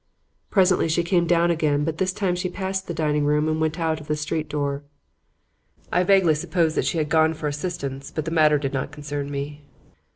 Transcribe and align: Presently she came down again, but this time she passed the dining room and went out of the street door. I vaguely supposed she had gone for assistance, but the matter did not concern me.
Presently 0.49 0.89
she 0.89 1.03
came 1.03 1.27
down 1.27 1.51
again, 1.51 1.83
but 1.83 1.99
this 1.99 2.11
time 2.11 2.35
she 2.35 2.49
passed 2.49 2.87
the 2.87 2.93
dining 2.95 3.23
room 3.23 3.47
and 3.47 3.61
went 3.61 3.79
out 3.79 4.01
of 4.01 4.07
the 4.07 4.15
street 4.15 4.49
door. 4.49 4.81
I 5.91 6.01
vaguely 6.03 6.33
supposed 6.33 6.83
she 6.85 6.97
had 6.97 7.07
gone 7.07 7.35
for 7.35 7.47
assistance, 7.47 8.09
but 8.09 8.25
the 8.25 8.31
matter 8.31 8.57
did 8.57 8.73
not 8.73 8.91
concern 8.91 9.29
me. 9.29 9.61